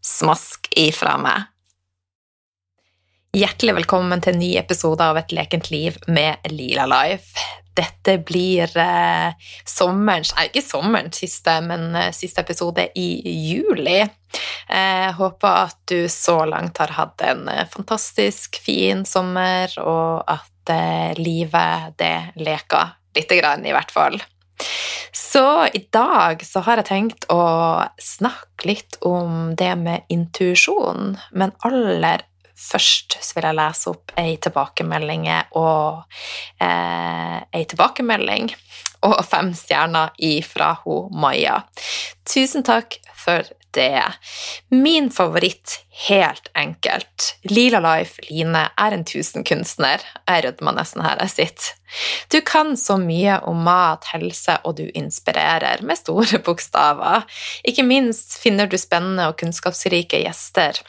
[0.00, 1.48] Smask ifra meg.
[3.36, 7.36] Hjertelig velkommen til en ny episode av Et lekent liv med Lila Life.
[7.76, 9.36] Dette blir eh,
[9.68, 13.06] sommerens Nei, ikke sommerens siste, men eh, siste episode i
[13.52, 14.00] juli.
[14.00, 20.74] Eh, håper at du så langt har hatt en eh, fantastisk fin sommer, og at
[20.74, 24.16] eh, livet, det leker lite grann, i hvert fall.
[25.12, 27.42] Så i dag så har jeg tenkt å
[28.02, 32.26] snakke litt om det med intuisjon, men aller
[32.60, 35.26] først så vil jeg lese opp ei tilbakemelding
[35.58, 36.02] og
[36.60, 38.50] eh, ei tilbakemelding
[39.06, 41.62] og fem stjerner ifra ho Maja.
[42.28, 44.02] Tusen takk for det.
[44.68, 47.36] Min favoritt, helt enkelt.
[47.42, 50.02] Lila Life Line er en tusenkunstner.
[50.26, 51.76] Jeg rødmer nesten her jeg sitter.
[52.30, 57.26] Du kan så mye om mat, helse, og du inspirerer med store bokstaver.
[57.64, 60.82] Ikke minst finner du spennende og kunnskapsrike gjester,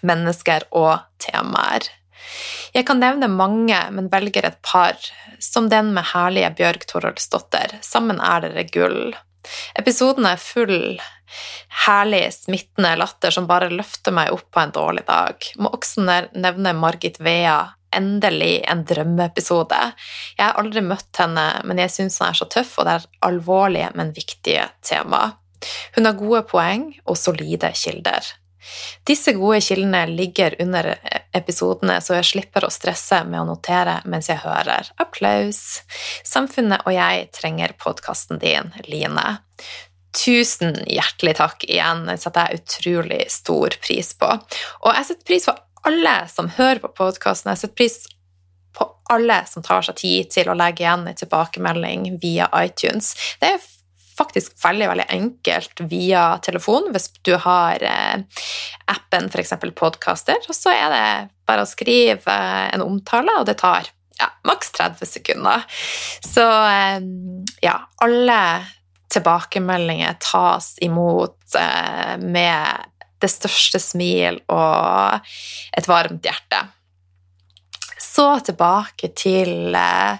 [0.00, 1.90] mennesker og temaer.
[2.74, 4.98] Jeg kan nevne mange, men velger et par,
[5.42, 7.78] som den med herlige Bjørg Toroldsdotter.
[7.84, 9.16] Sammen er dere gull.
[9.78, 10.98] Episoden er full
[11.86, 15.50] herlig, smittende latter som bare løfter meg opp på en dårlig dag.
[15.60, 17.60] Må også nevne Margit Vea.
[17.96, 19.76] Endelig en drømmeepisode.
[20.36, 23.06] Jeg har aldri møtt henne, men jeg syns hun er så tøff, og det er
[23.24, 25.22] alvorlige, men viktige tema.
[25.96, 28.28] Hun har gode poeng og solide kilder.
[29.08, 30.90] Disse gode kildene ligger under
[31.36, 34.90] episodene, så jeg slipper å stresse med å notere mens jeg hører.
[35.00, 35.82] Applaus!
[36.26, 39.38] Samfunnet og jeg trenger podkasten din, Line.
[40.18, 42.06] Tusen hjertelig takk igjen.
[42.08, 44.30] Det setter jeg utrolig stor pris på.
[44.82, 45.56] Og jeg setter pris på
[45.88, 47.52] alle som hører på podkasten.
[47.52, 47.98] Jeg setter pris
[48.78, 53.14] på alle som tar seg tid til å legge igjen en tilbakemelding via iTunes.
[53.40, 53.68] Det er
[54.18, 58.42] faktisk veldig veldig enkelt via telefon hvis du har eh,
[58.90, 59.54] appen f.eks.
[59.78, 60.40] Podcaster.
[60.48, 61.06] Og så er det
[61.48, 65.64] bare å skrive eh, en omtale, og det tar ja, maks 30 sekunder.
[66.26, 66.98] Så eh,
[67.64, 68.40] ja, alle
[69.12, 75.30] tilbakemeldinger tas imot eh, med det største smil og
[75.74, 76.66] et varmt hjerte.
[77.98, 80.18] Så tilbake til eh,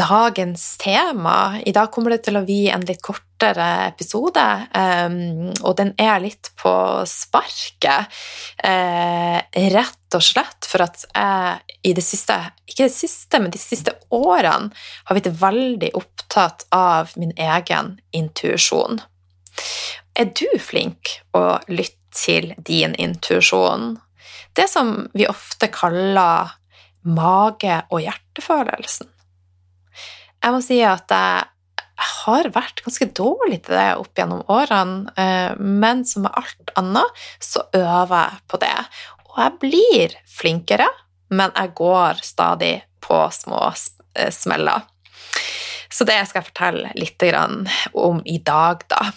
[0.00, 1.60] dagens tema.
[1.64, 6.22] I dag kommer det til å bli en litt kortere episode, um, og den er
[6.22, 6.72] litt på
[7.08, 8.08] sparket.
[8.64, 9.38] Uh,
[9.74, 12.38] rett og slett for at jeg i det siste,
[12.68, 14.72] ikke det siste, men de siste årene
[15.04, 19.02] har blitt veldig opptatt av min egen intuisjon.
[20.16, 23.94] Er du flink å lytte til din intuisjon?
[24.56, 26.56] Det som vi ofte kaller
[27.06, 29.06] mage- og hjertefølelsen.
[30.40, 31.48] Jeg må si at jeg
[32.24, 37.24] har vært ganske dårlig til det opp gjennom årene, eh, men som med alt annet
[37.44, 38.76] så øver jeg på det.
[39.28, 40.88] Og jeg blir flinkere,
[41.28, 44.88] men jeg går stadig på små eh, smeller.
[45.90, 47.22] Så det skal jeg fortelle litt
[47.92, 49.10] om i dag, da.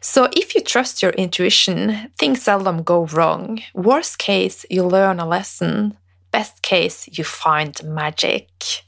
[0.00, 3.60] So, if you trust your intuition, things seldom go wrong.
[3.74, 5.96] Worst case, you learn a lesson.
[6.30, 8.84] Best case, you find magic.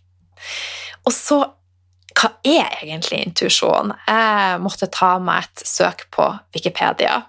[1.07, 1.43] Og så
[2.13, 3.95] hva er egentlig intuisjon?
[4.07, 7.23] Jeg måtte ta meg et søk på Wikipedia.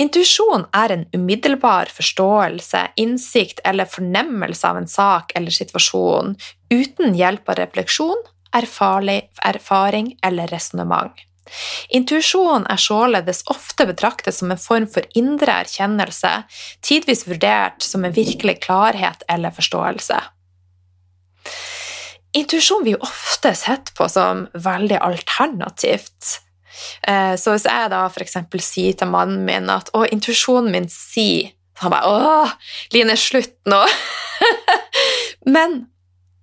[0.00, 6.36] Intuisjon er en umiddelbar forståelse, innsikt eller fornemmelse av en sak eller situasjon
[6.72, 8.22] uten hjelp av refleksjon,
[8.56, 11.12] erfaring eller resonnement.
[11.90, 16.30] Intuisjon er således ofte betraktet som en form for indre erkjennelse,
[16.86, 20.20] tidvis vurdert som en virkelig klarhet eller forståelse.
[22.36, 26.36] Intuisjon blir jo ofte sett på som veldig alternativt.
[27.02, 28.36] Eh, så hvis jeg da f.eks.
[28.62, 32.50] sier til mannen min at 'Å, intuisjonen min sier' så han bare 'Å,
[32.92, 33.86] Line, slutt nå'.
[35.54, 35.86] Men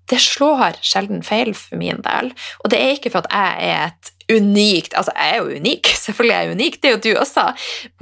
[0.10, 2.32] det slår sjelden feil for min del.
[2.64, 5.88] Og det er ikke for at jeg er et unikt Altså, jeg er jo unik,
[6.06, 7.46] selvfølgelig er jeg unik, det er jo du også,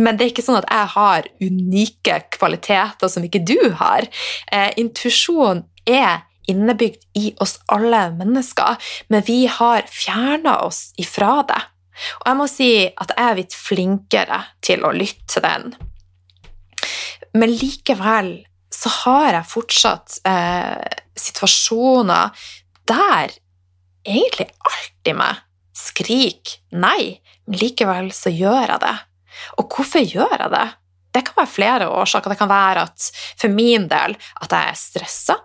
[0.02, 4.08] men det er ikke sånn at jeg har unike kvaliteter som ikke du har.
[4.50, 8.76] Eh, intuisjon er innebygd i oss alle mennesker,
[9.10, 11.62] men vi har fjerna oss ifra det.
[12.20, 15.72] Og jeg må si at jeg er blitt flinkere til å lytte til den.
[17.36, 18.36] Men likevel
[18.76, 22.48] så har jeg fortsatt eh, situasjoner
[22.88, 23.34] der
[24.06, 25.42] egentlig alt i meg
[25.76, 28.96] skriker nei, men likevel så gjør jeg det.
[29.60, 30.68] Og hvorfor gjør jeg det?
[31.16, 32.32] Det kan være flere årsaker.
[32.32, 33.10] Det kan være at
[33.40, 35.38] for min del at jeg er stressa.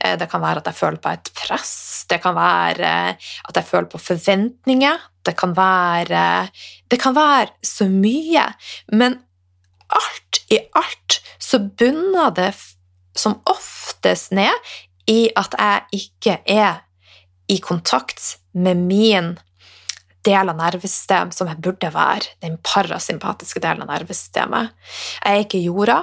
[0.00, 2.06] Eh, det kan være at jeg føler på et press.
[2.10, 5.06] Det kan være eh, at jeg føler på forventninger.
[5.26, 6.48] Det kan være
[6.90, 8.44] Det kan være så mye.
[8.92, 9.20] Men
[9.88, 12.52] alt i alt så bunner det
[13.16, 14.52] som oftest ned
[15.08, 16.84] i at jeg ikke er
[17.48, 19.38] i kontakt med min
[20.26, 24.74] del av nervesystemet som jeg burde være, den parasympatiske delen av nervesystemet.
[25.22, 26.02] Jeg er ikke jorda.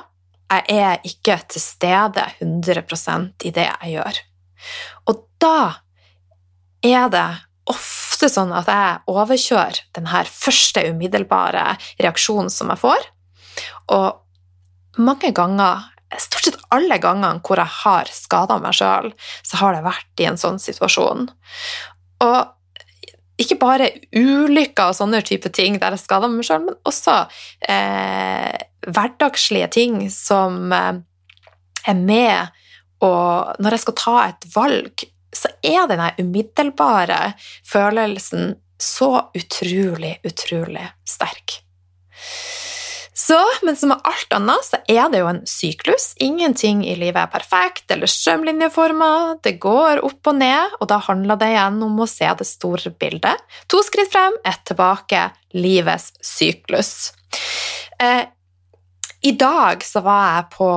[0.52, 4.20] Jeg er ikke til stede 100% i det jeg gjør.
[5.10, 5.58] Og da
[6.86, 7.28] er det
[7.70, 13.08] ofte sånn at jeg overkjører den her første umiddelbare reaksjonen som jeg får.
[13.96, 15.88] Og mange ganger,
[16.22, 19.10] stort sett alle gangene hvor jeg har skada meg sjøl,
[19.44, 21.28] så har det vært i en sånn situasjon.
[22.24, 22.40] Og
[23.42, 27.18] ikke bare ulykker og sånne type ting der jeg skader meg sjøl, men også
[27.68, 28.56] eh,
[28.86, 31.02] hverdagslige ting som eh,
[31.86, 32.62] er med
[33.04, 35.04] og Når jeg skal ta et valg,
[35.36, 37.36] så er denne umiddelbare
[37.68, 41.60] følelsen så utrolig, utrolig sterk.
[43.26, 46.12] Så, men som med alt annet, så er det jo en syklus.
[46.22, 49.08] Ingenting i livet er perfekt eller strømlinjeforma.
[49.42, 52.92] Det går opp og ned, og da handler det igjen om å se det store
[52.94, 53.42] bildet.
[53.72, 55.24] To skritt frem, ett tilbake.
[55.58, 56.92] Livets syklus.
[57.98, 58.28] Eh,
[59.26, 60.70] I dag så var jeg på,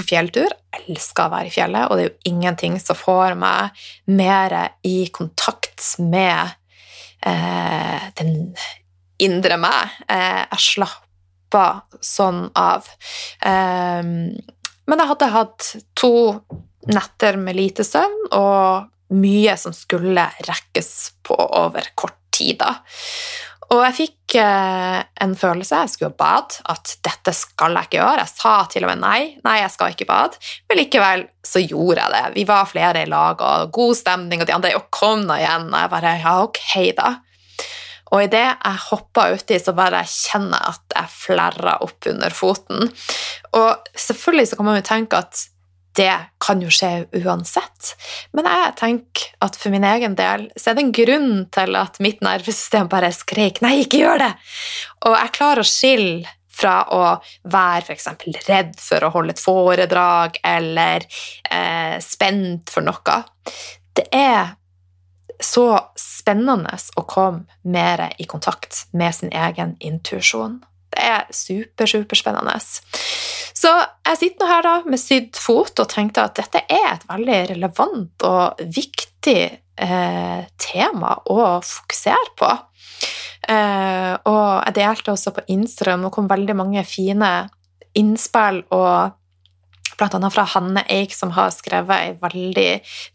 [0.00, 0.58] på fjelltur.
[0.74, 4.58] Jeg elsker å være i fjellet, og det er jo ingenting som får meg mer
[4.82, 6.56] i kontakt med
[7.22, 8.56] eh, den
[9.22, 10.02] indre meg.
[10.10, 11.01] Eh, jeg slapp
[11.52, 12.88] slappa sånn av.
[13.44, 14.32] Um,
[14.86, 16.40] men jeg hadde hatt to
[16.90, 22.58] netter med lite søvn og mye som skulle rekkes på over kort tid.
[22.58, 22.80] da.
[23.72, 28.24] Og jeg fikk eh, en følelse, jeg skulle bade, at dette skal jeg ikke gjøre.
[28.24, 32.02] Jeg sa til og med nei, nei, jeg skal ikke bade, men likevel så gjorde
[32.02, 32.24] jeg det.
[32.34, 35.70] Vi var flere i lag, og god stemning, og de andre og kom nå igjen.
[35.70, 36.60] Og jeg bare ja, ok,
[36.98, 37.14] da.
[38.12, 42.92] Og idet jeg hoppa uti, så bare kjenner jeg at jeg flerrer opp under foten.
[43.56, 45.46] Og selvfølgelig så kan man jo tenke at
[45.96, 47.90] det kan jo skje uansett,
[48.32, 52.00] men jeg tenker at for min egen del så er det en grunn til at
[52.00, 54.54] mitt nervesystem bare skreik 'nei, ikke gjør det',
[55.04, 57.02] og jeg klarer å skille fra å
[57.48, 58.08] være f.eks.
[58.48, 61.04] redd for å holde et foredrag eller
[61.50, 63.18] eh, spent for noe.
[63.96, 64.54] Det er
[65.44, 65.66] så
[65.98, 70.60] spennende å komme mer i kontakt med sin egen intuisjon.
[70.92, 72.58] Det er super, superspennende.
[73.62, 73.70] Så
[74.08, 77.40] jeg sitter nå her da med sydd fot og tenkte at dette er et veldig
[77.54, 82.50] relevant og viktig eh, tema å fokusere på.
[83.48, 87.32] Eh, og jeg delte også på Instagram, og kom veldig mange fine
[87.98, 89.18] innspill og
[90.02, 90.30] bl.a.
[90.30, 92.68] fra Hanne Eik, som har skrevet ei veldig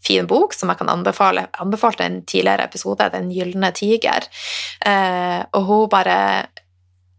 [0.03, 1.47] fin bok som jeg kan anbefale.
[1.47, 4.29] Jeg anbefalte en tidligere episode, 'Den gylne tiger'.
[4.85, 6.47] Eh, og hun bare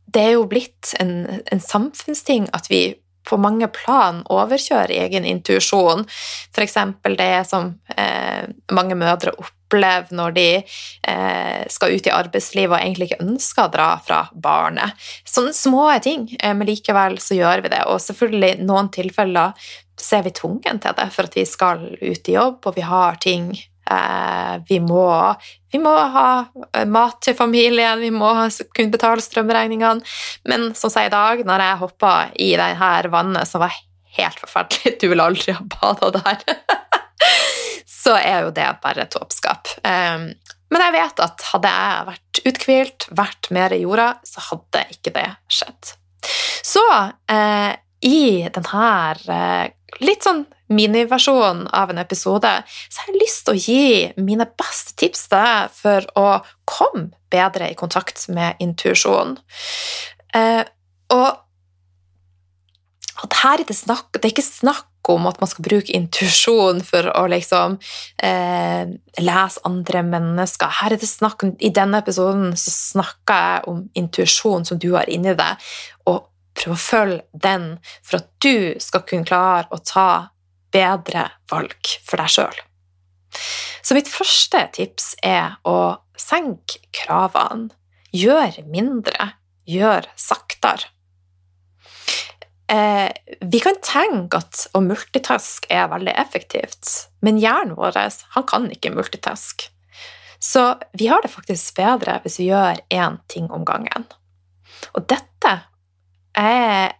[0.09, 2.95] Det er jo blitt en, en samfunnsting at vi
[3.29, 6.05] på mange plan overkjører egen intuisjon.
[6.55, 6.77] F.eks.
[7.19, 13.11] det som eh, mange mødre opplever når de eh, skal ut i arbeidslivet og egentlig
[13.11, 14.97] ikke ønsker å dra fra barnet.
[15.29, 17.85] Sånne små ting, eh, men likevel så gjør vi det.
[17.93, 22.31] Og selvfølgelig noen tilfeller så er vi tvungen til det for at vi skal ut
[22.31, 23.51] i jobb, og vi har ting
[24.69, 25.07] vi må,
[25.73, 26.29] vi må ha
[26.75, 28.31] eh, mat til familien, vi må
[28.75, 30.05] kunne betale strømregningene.
[30.51, 33.77] Men som sier i dag, når jeg hoppa i det her vannet som var
[34.19, 36.45] helt forferdelig Du vil aldri ha bada der.
[38.03, 39.75] så er jo det bare tåpskap.
[39.85, 40.31] Um,
[40.69, 45.15] men jeg vet at hadde jeg vært uthvilt, vært mer i jorda, så hadde ikke
[45.15, 45.93] det skjedd.
[46.69, 46.85] Så
[47.33, 47.73] eh,
[48.05, 48.21] i
[48.53, 48.89] denne
[49.33, 49.71] eh,
[50.03, 52.51] litt sånn miniversjon av en episode,
[52.89, 56.27] så har jeg lyst til å gi mine beste tips til deg for å
[56.69, 59.39] komme bedre i kontakt med intuisjon.
[60.37, 60.63] Eh,
[61.15, 61.41] og,
[63.25, 66.83] og her er det, snakk, det er ikke snakk om at man skal bruke intuisjon
[66.85, 67.79] for å liksom
[68.21, 68.91] eh,
[69.25, 70.75] lese andre mennesker.
[70.83, 75.09] Her er det snakk I denne episoden så snakker jeg om intuisjon som du har
[75.09, 75.71] inni deg,
[76.13, 76.27] og
[76.59, 77.69] prøve å følge den
[78.03, 80.11] for at du skal kunne klare å ta
[80.75, 82.61] bedre valg for deg sjøl.
[83.83, 87.71] Så mitt første tips er å senke kravene.
[88.13, 89.33] Gjør mindre.
[89.69, 90.89] Gjør saktere.
[92.69, 93.09] Eh,
[93.41, 96.91] vi kan tenke at å multitaske er veldig effektivt,
[97.25, 97.97] men hjernen vår
[98.49, 99.71] kan ikke multitaske.
[100.39, 104.05] Så vi har det faktisk bedre hvis vi gjør én ting om gangen.
[104.95, 105.55] Og dette
[106.39, 106.95] er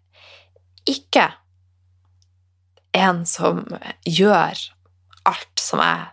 [0.89, 1.29] ikke
[2.97, 3.65] en som
[4.07, 4.61] gjør
[5.29, 6.07] alt som jeg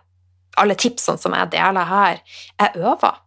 [0.56, 2.20] Alle tipsene som jeg deler her.
[2.56, 3.18] Jeg øver.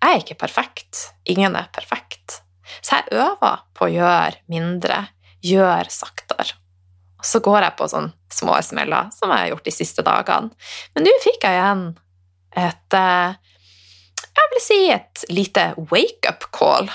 [0.00, 1.02] Jeg er ikke perfekt.
[1.28, 2.38] Ingen er perfekt.
[2.80, 5.02] Så jeg øver på å gjøre mindre,
[5.44, 6.56] gjøre saktere.
[7.20, 10.48] Og så går jeg på sånne små smeller, som jeg har gjort de siste dagene.
[10.96, 11.84] Men nå fikk jeg igjen
[12.64, 13.36] et eh,
[14.24, 16.88] Jeg vil si et lite wake-up call.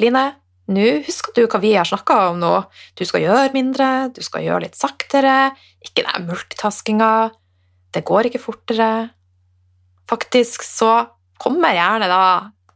[0.00, 0.24] Line,
[0.70, 2.52] nå husker du hva vi har snakka om nå.
[2.94, 5.52] Du skal gjøre mindre, du skal gjøre litt saktere.
[5.82, 7.30] Ikke den multitaskinga.
[7.90, 8.90] Det går ikke fortere.
[10.10, 10.92] Faktisk så
[11.40, 12.24] kommer gjerne da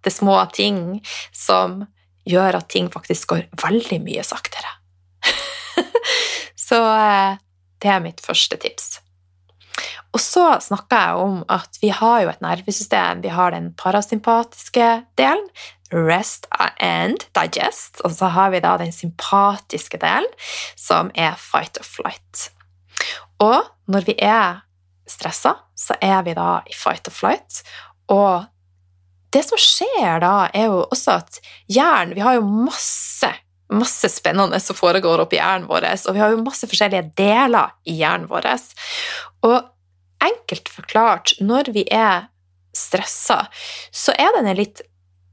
[0.05, 1.01] det små ting
[1.33, 1.83] som
[2.29, 4.75] gjør at ting faktisk går veldig mye saktere.
[6.69, 7.41] så eh,
[7.85, 8.99] det er mitt første tips.
[10.15, 13.23] Og så snakka jeg om at vi har jo et nervesystem.
[13.25, 15.49] Vi har den parasympatiske delen,
[15.95, 16.49] rest
[16.83, 20.31] and digest, og så har vi da den sympatiske delen,
[20.77, 22.49] som er fight or flight.
[23.43, 24.65] Og når vi er
[25.09, 27.63] stressa, så er vi da i fight or flight,
[28.13, 28.51] og
[29.35, 31.41] det som skjer da, er jo også at
[31.73, 33.31] hjernen Vi har jo masse,
[33.75, 37.97] masse spennende som foregår oppi hjernen vår, og vi har jo masse forskjellige deler i
[37.99, 38.47] hjernen vår.
[39.49, 39.59] Og
[40.23, 42.29] enkelt forklart, når vi er
[42.75, 43.45] stressa,
[43.91, 44.85] så er det en litt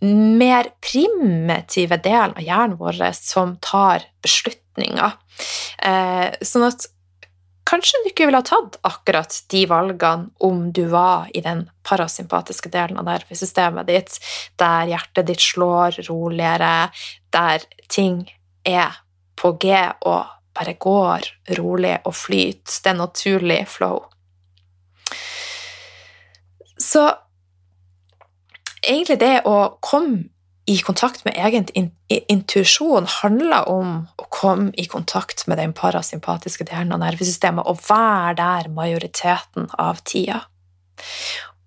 [0.01, 5.13] mer primitive delen av hjernen vår som tar beslutninger.
[5.77, 6.87] Eh, sånn at
[7.69, 12.71] kanskje du ikke ville ha tatt akkurat de valgene om du var i den parasympatiske
[12.73, 14.17] delen av nervesystemet ditt,
[14.59, 16.89] der hjertet ditt slår roligere,
[17.31, 18.25] der ting
[18.67, 18.97] er
[19.37, 22.79] på G og bare går rolig og flyter.
[22.83, 24.01] Det er naturlig flow.
[26.81, 27.05] Så
[28.91, 30.29] egentlig det å komme
[30.69, 31.65] i kontakt med egen
[32.07, 38.35] intuisjon handler om å komme i kontakt med den parasympatiske delen av nervesystemet og være
[38.39, 40.43] der majoriteten av tida.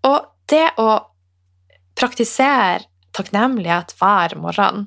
[0.07, 0.91] Og det å
[1.99, 4.87] praktisere takknemlighet hver morgen,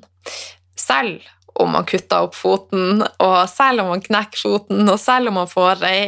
[0.78, 1.24] selv
[1.58, 5.50] om man kutter opp foten, og selv om man knekker foten, og selv om man
[5.50, 6.02] får ei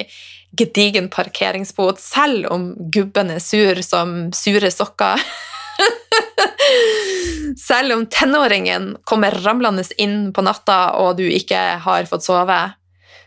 [0.57, 5.21] gedigen parkeringsbot, selv om gubben er sur som sure sokker
[7.69, 12.61] Selv om tenåringen kommer ramlende inn på natta, og du ikke har fått sove,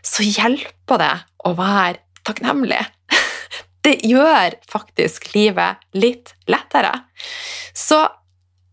[0.04, 2.82] så hjelper det å være takknemlig.
[3.84, 6.92] Det gjør faktisk livet litt lettere.
[7.76, 7.98] Så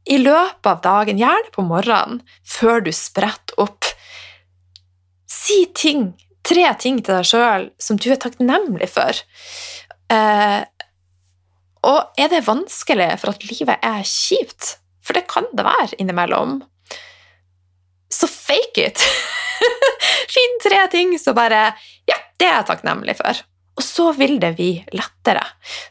[0.07, 3.85] i løpet av dagen, gjerne på morgenen, før du spretter opp,
[5.29, 6.13] si ting,
[6.47, 9.19] tre ting til deg sjøl som du er takknemlig for.
[10.11, 10.61] Eh,
[11.87, 16.59] og er det vanskelig for at livet er kjipt, for det kan det være innimellom,
[18.11, 19.01] så fake it!
[20.33, 21.71] Finn tre ting som bare
[22.09, 23.41] Ja, det er jeg takknemlig for.
[23.79, 25.43] Og så vil det bli lettere.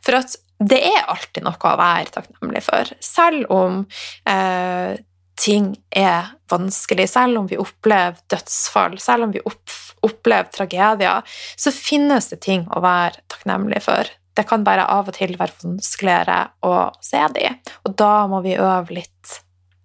[0.04, 2.90] For at det er alltid noe å være takknemlig for.
[3.00, 3.80] Selv om
[4.28, 4.99] eh,
[5.40, 9.73] ting er vanskelig, selv om vi opplever dødsfall, selv om vi opp,
[10.04, 11.25] opplever tragedier,
[11.56, 15.59] så finnes det ting å være takknemlig for det kan bare av og til være
[15.65, 17.49] vanskeligere å se de,
[17.85, 19.41] og da må vi øve litt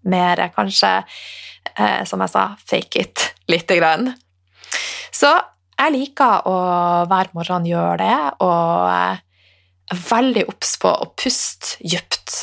[0.06, 0.92] mer, kanskje,
[1.74, 4.12] eh, som jeg sa, fake it lite grann.
[5.16, 5.32] Så
[5.76, 6.58] jeg liker å
[7.10, 9.24] hver morgen gjøre det, og er
[10.10, 12.38] veldig obs på å puste dypt.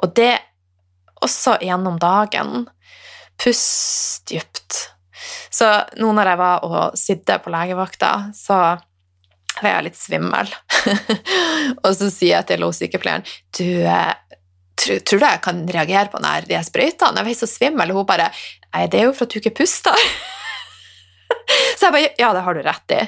[0.00, 0.32] Og det
[1.24, 2.64] også gjennom dagen.
[3.40, 4.78] Pust dypt.
[5.50, 5.68] Så
[6.00, 8.60] nå når jeg var og sydde på legevakta, så
[9.60, 10.50] var jeg litt svimmel.
[11.84, 13.24] Og så sier jeg til sykepleieren
[13.58, 14.12] du, eh,
[14.80, 17.20] tror, tror, du jeg kan reagere på denne, de sprøytene?
[17.20, 18.30] Jeg var så svimmel, og hun bare
[18.70, 20.04] Nei, det er jo for at du ikke puster.
[21.78, 23.00] så jeg bare Ja, det har du rett i.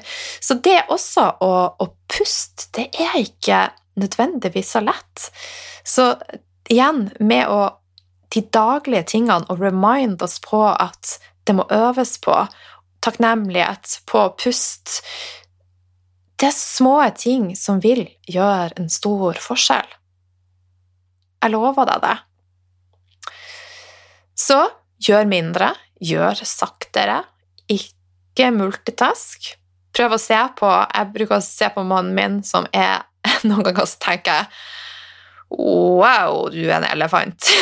[0.43, 3.61] Så det også å, å puste, det er ikke
[4.03, 5.29] nødvendigvis så lett.
[5.87, 6.09] Så
[6.67, 7.61] igjen, med å
[8.33, 12.35] de daglige tingene og remind oss på at det må øves på
[13.03, 15.01] takknemlighet, på pust,
[16.43, 19.87] det er små ting som vil gjøre en stor forskjell.
[21.39, 22.17] Jeg lover deg det.
[24.43, 24.59] Så
[25.07, 25.69] gjør mindre,
[26.03, 27.21] gjør saktere,
[27.71, 29.53] ikke multitask.
[29.95, 33.05] Prøv å se på Jeg bruker å se på mannen min, som er
[33.47, 34.47] Noen ganger så tenker jeg
[35.53, 37.53] Wow, du er en elefant.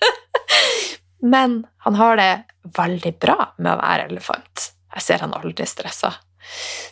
[1.32, 2.32] Men han har det
[2.76, 4.72] veldig bra med å være elefant.
[4.98, 6.10] Jeg ser han aldri stressa.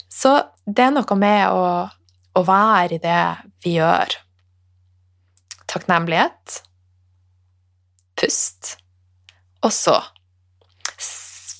[0.09, 0.35] Så
[0.67, 1.69] det er noe med å,
[2.39, 3.23] å være i det
[3.65, 4.19] vi gjør.
[5.69, 6.61] Takknemlighet.
[8.19, 8.77] Pust.
[9.65, 9.99] Og så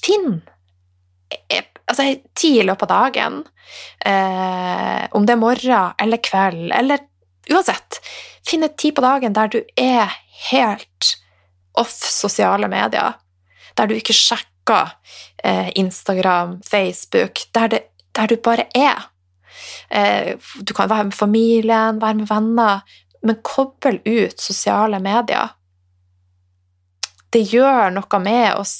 [0.09, 0.41] finn
[1.89, 2.07] altså,
[2.39, 3.39] tid i løpet av dagen.
[4.05, 7.05] Eh, om det er morgen eller kveld, eller
[7.53, 8.01] uansett.
[8.47, 10.13] Finn et tid på dagen der du er
[10.51, 11.15] helt
[11.79, 13.19] off sosiale medier.
[13.77, 17.41] Der du ikke sjekker eh, Instagram, Facebook.
[17.55, 17.83] Der, det,
[18.17, 19.09] der, du bare er.
[19.91, 22.81] Eh, du kan være med familien, være med venner,
[23.23, 25.55] men kobl ut sosiale medier.
[27.33, 28.77] Det gjør noe med oss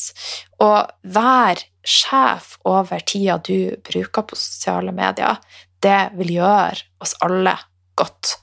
[0.65, 0.71] å
[1.05, 5.37] være sjef over tida du bruker på sosiale medier,
[5.85, 7.55] det vil gjøre oss alle
[7.99, 8.39] godt.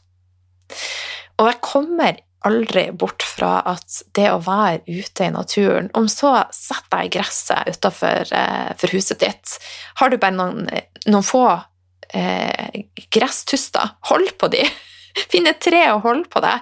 [1.39, 6.33] Og jeg kommer aldri bort fra at det å være ute i naturen Om så
[6.53, 9.55] setter deg i gresset utafor eh, huset ditt.
[9.99, 10.69] Har du bare noen,
[11.09, 11.45] noen få
[12.13, 14.65] eh, gresstuster, hold på de.
[15.31, 16.57] Finn et tre og hold på det.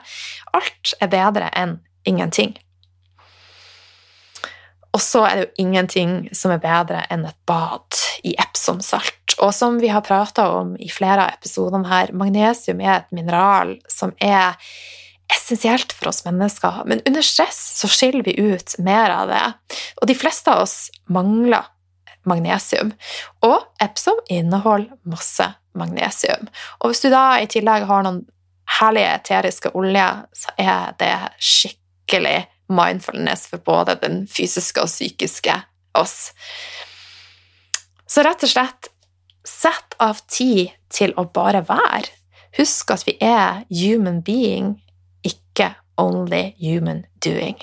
[0.55, 2.55] Alt er bedre enn ingenting.
[4.93, 9.37] Og så er det jo ingenting som er bedre enn et bad i Epsom-salt.
[9.41, 13.79] Og som vi har prata om i flere av episodene her, magnesium er et mineral
[13.89, 14.53] som er
[15.31, 19.45] essensielt for oss mennesker, men under stress så skiller vi ut mer av det.
[20.01, 20.77] Og de fleste av oss
[21.11, 21.65] mangler
[22.29, 22.93] magnesium.
[23.43, 26.47] Og Epsom inneholder masse magnesium.
[26.79, 28.23] Og hvis du da i tillegg har noen
[28.79, 35.55] herlige eteriske oljer, så er det skikkelig mindfulness for både den fysiske og psykiske
[35.99, 36.31] oss.
[38.07, 38.89] Så rett og slett
[39.47, 42.11] sett av tid til å bare være.
[42.57, 44.77] Husk at vi er human being,
[45.53, 47.57] ikke only human doing.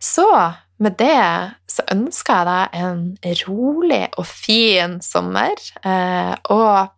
[0.00, 3.02] Så med det så ønsker jeg deg en
[3.48, 6.88] rolig og fin sommer, eh, og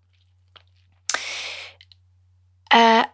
[2.75, 3.05] eh,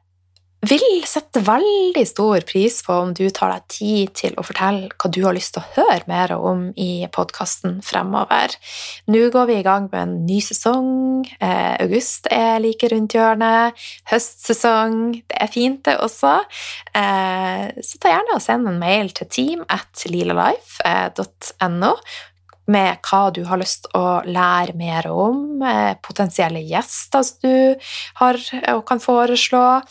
[0.68, 5.10] vil sette veldig stor pris på om du tar deg tid til å fortelle hva
[5.12, 8.54] du har lyst til å høre mer om i podkasten fremover.
[9.10, 11.26] Nå går vi i gang med en ny sesong.
[11.38, 13.76] Eh, august er like rundt hjørnet.
[14.10, 15.20] Høstsesong.
[15.28, 16.38] Det er fint, det også.
[16.94, 21.94] Eh, så ta gjerne og send en mail til team at lilalife.no
[22.68, 27.76] med hva du har lyst til å lære mer om, eh, potensielle gjester som du
[28.20, 28.36] har
[28.74, 29.82] og kan foreslå,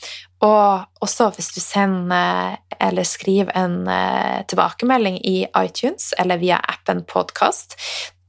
[0.45, 7.01] og også hvis du sender eller skriver en uh, tilbakemelding i iTunes eller via appen
[7.09, 7.77] Podkast,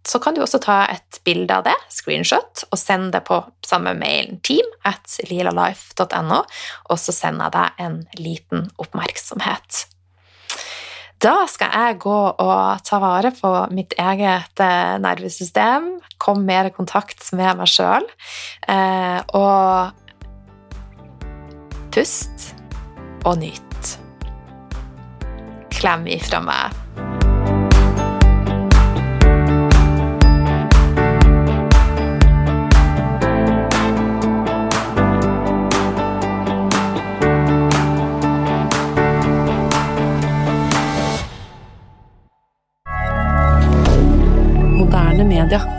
[0.09, 3.93] så kan du også ta et bilde av det, screenshot, og sende det på samme
[3.99, 6.41] mailen team at lilalife.no,
[6.89, 9.85] og så sender jeg deg en liten oppmerksomhet.
[11.21, 16.75] Da skal jeg gå og ta vare på mitt eget eh, nervesystem, komme mer i
[16.75, 18.07] kontakt med meg sjøl,
[18.71, 20.07] eh, og
[21.99, 22.55] Pust
[23.27, 23.87] og nyt.
[25.75, 26.77] Klem ifra meg.
[44.79, 45.78] moderne media.